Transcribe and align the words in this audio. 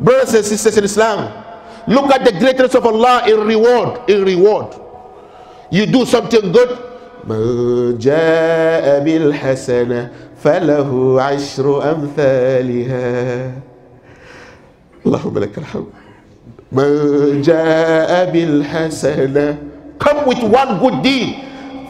Brothers 0.00 0.34
and 0.34 0.44
sisters 0.46 0.78
in 0.78 0.84
Islam, 0.84 1.28
look 1.86 2.10
at 2.10 2.24
the 2.24 2.32
greatness 2.32 2.74
of 2.74 2.86
Allah 2.86 3.28
in 3.28 3.40
reward. 3.46 4.08
In 4.08 4.24
reward. 4.24 4.74
You 5.70 5.86
do 5.86 6.06
something 6.06 6.52
good. 6.52 6.78
من 7.22 7.98
جاء 8.02 8.98
بالحسنة 9.04 10.10
فله 10.42 11.22
عشر 11.22 11.90
أمثالها 11.92 13.52
اللهم 15.06 15.38
لك 15.38 15.58
الحمد 15.58 15.86
من 16.72 17.42
جاء 17.42 18.30
بالحسنة 18.32 19.56
Come 20.00 20.26
with 20.26 20.42
one 20.42 20.80
good 20.82 21.02
deed 21.06 21.36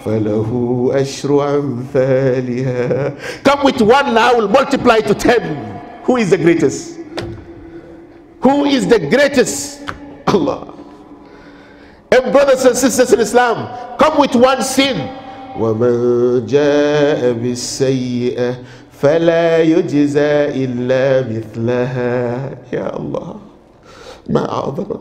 فله 0.05 0.91
أشر 0.93 1.59
أمثالها 1.59 3.14
Come 3.45 3.64
with 3.64 3.80
one 3.80 4.19
I 4.19 4.34
will 4.34 4.48
multiply 4.48 4.98
to 5.00 5.14
ten 5.14 5.80
Who 6.05 6.19
is 6.19 6.29
the 6.29 6.37
greatest? 6.37 6.98
Who 8.41 8.66
is 8.66 8.88
the 8.88 9.00
greatest? 9.00 9.82
Allah. 10.27 10.73
And 12.12 12.31
brothers 12.31 12.63
and 12.66 12.76
sisters 12.77 13.12
in 13.13 13.20
Islam, 13.20 13.98
come 13.98 14.20
with 14.20 14.36
one 14.36 14.62
sin. 14.63 15.09
ومن 15.58 16.45
جاء 16.45 17.34
بالسيئة 17.34 18.55
فلا 19.02 19.58
يجزى 19.58 20.54
إلا 20.54 21.26
مثلها 21.30 22.49
يا 22.73 22.98
الله 22.98 23.36
ما 24.30 24.45
أعظمك 24.52 24.99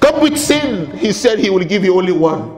Come 0.00 0.20
with 0.20 0.38
sin, 0.38 0.90
he 0.96 1.12
said 1.12 1.38
he 1.38 1.50
will 1.50 1.64
give 1.64 1.84
you 1.84 1.96
only 1.96 2.12
one. 2.12 2.50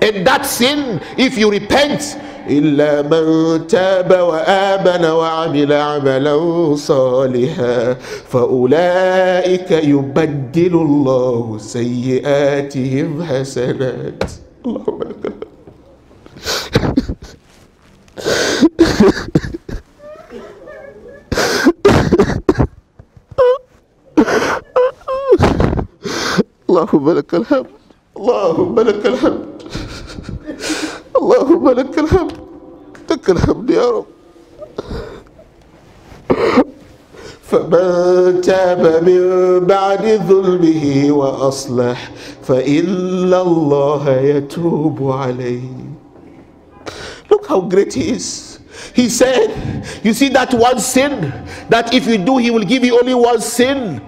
And 0.00 0.26
that 0.26 0.46
sin, 0.46 1.00
if 1.18 1.36
you 1.36 1.50
repent, 1.50 2.16
إلا 2.49 3.01
من 3.01 3.67
تاب 3.67 4.11
وآمن 4.11 5.05
وعمل 5.05 5.73
عملا 5.73 6.35
صالحا 6.75 7.93
فأولئك 8.29 9.71
يبدل 9.71 10.73
الله 10.73 11.57
سيئاتهم 11.57 13.23
حسنات. 13.23 14.23
اللهم 14.65 14.99
لك 15.03 15.25
الحمد. 15.25 15.43
اللهم 26.69 27.09
لك 27.09 27.33
الحمد. 27.35 27.65
اللهم 28.17 28.79
لك 28.79 29.05
الحمد. 29.05 29.45
اللهم 31.16 31.68
لك 31.70 31.98
الحمد 31.98 32.32
لك 33.10 33.30
الحمد 33.30 33.70
يا 33.70 33.90
رب 33.90 34.06
فمن 37.42 38.40
تاب 38.40 39.04
من 39.08 39.20
بعد 39.66 40.20
ظلمه 40.28 41.12
وأصلح 41.12 42.10
فإن 42.42 43.34
الله 43.34 44.10
يتوب 44.20 45.10
عليه 45.12 45.88
Look 47.30 47.46
how 47.46 47.60
great 47.60 47.92
he 47.92 48.10
is. 48.12 48.58
He 48.94 49.08
said, 49.10 49.50
You 50.02 50.14
see 50.14 50.28
that 50.30 50.54
one 50.54 50.80
sin 50.80 51.30
that 51.68 51.92
if 51.92 52.06
you 52.06 52.16
do, 52.16 52.38
he 52.38 52.50
will 52.50 52.64
give 52.64 52.84
you 52.84 52.98
only 52.98 53.14
one 53.14 53.40
sin. 53.40 54.00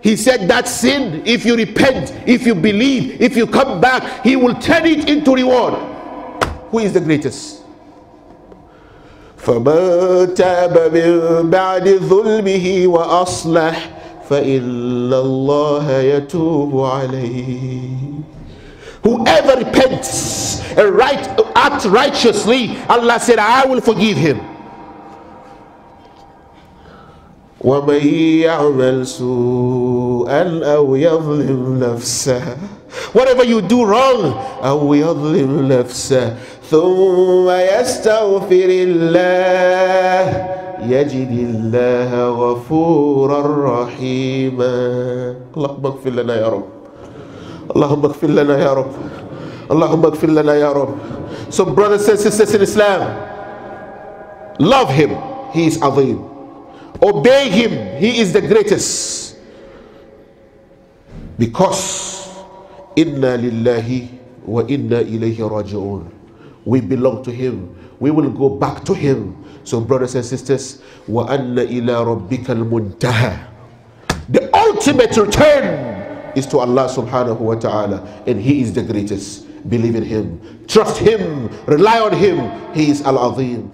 He 0.00 0.16
said 0.16 0.48
that 0.48 0.66
sin, 0.66 1.22
if 1.26 1.44
you 1.44 1.54
repent, 1.56 2.14
if 2.26 2.46
you 2.46 2.54
believe, 2.54 3.20
if 3.20 3.36
you 3.36 3.46
come 3.46 3.78
back, 3.80 4.24
he 4.24 4.36
will 4.36 4.54
turn 4.54 4.86
it 4.86 5.08
into 5.10 5.34
reward. 5.34 5.74
Who 6.74 6.78
is 6.78 6.92
the 6.92 7.00
greatest? 7.00 7.60
فمن 9.36 10.34
تاب 10.34 10.76
من 10.92 11.50
بعد 11.50 11.88
ظلمه 11.88 12.86
وأصلح 12.86 13.90
فإن 14.30 15.12
الله 15.12 15.90
يتوب 16.00 16.80
عليه 16.84 18.20
Whoever 19.02 19.56
repents 19.64 20.60
and 20.76 20.90
right, 20.94 21.26
act 21.56 21.86
righteously, 21.86 22.76
Allah 22.86 23.18
said, 23.18 23.38
I 23.38 23.64
will 23.64 23.80
forgive 23.80 24.18
him. 24.18 24.40
ومن 27.65 28.01
يعمل 28.45 29.07
سوءا 29.07 30.61
أو 30.63 30.95
يظلم 30.95 31.79
نفسه. 31.81 32.41
Whatever 33.17 33.43
you 33.43 33.59
do 33.65 33.81
wrong 33.81 34.37
أو 34.61 34.93
يظلم 34.93 35.65
نفسه. 35.67 36.35
ثم 36.69 37.49
يستغفر 37.49 38.69
الله. 38.69 40.25
يجد 40.85 41.31
الله 41.31 42.29
غفورا 42.29 43.41
رحيما. 43.65 44.77
اللهم 45.57 45.85
اغفر 45.85 46.09
لنا 46.09 46.35
يا 46.35 46.49
رب. 46.49 46.69
اللهم 47.75 48.05
اغفر 48.05 48.27
لنا 48.27 48.55
يا 48.61 48.73
رب. 48.73 48.93
اللهم 49.71 50.05
اغفر 50.05 50.29
لنا 50.29 50.53
يا 50.55 50.71
رب. 50.71 50.93
So 51.49 51.65
brothers 51.65 52.05
and 52.09 52.19
sisters 52.19 52.53
in 52.53 52.61
Islam 52.61 53.01
Love 54.59 54.89
him. 54.89 55.17
He 55.53 55.67
is 55.67 55.81
Azim. 55.81 56.34
Obey 57.01 57.49
him. 57.49 57.99
He 57.99 58.19
is 58.19 58.33
the 58.33 58.41
greatest. 58.41 59.37
Because 61.37 62.29
inna 62.95 63.37
lillahi 63.37 64.09
wa 64.45 64.61
inna 64.67 65.03
ilayhi 65.03 65.37
raji'un. 65.37 66.11
We 66.65 66.81
belong 66.81 67.23
to 67.23 67.31
him. 67.31 67.75
We 67.99 68.11
will 68.11 68.29
go 68.29 68.49
back 68.49 68.83
to 68.85 68.93
him. 68.93 69.43
So 69.63 69.81
brothers 69.81 70.15
and 70.15 70.25
sisters, 70.25 70.81
wa 71.07 71.25
anna 71.27 71.63
ila 71.63 72.05
rabbikal 72.05 72.63
muntaha. 72.63 73.47
The 74.29 74.49
ultimate 74.55 75.15
return 75.17 76.33
is 76.35 76.45
to 76.47 76.59
Allah 76.59 76.87
subhanahu 76.89 77.39
wa 77.39 77.55
ta'ala 77.55 78.23
and 78.27 78.39
he 78.41 78.61
is 78.61 78.73
the 78.73 78.83
greatest. 78.83 79.45
Believe 79.69 79.95
in 79.95 80.03
him. 80.03 80.65
Trust 80.67 80.97
him. 80.97 81.49
Rely 81.65 81.99
on 81.99 82.13
him. 82.13 82.51
He 82.73 82.89
is 82.91 83.01
al-azim. 83.01 83.71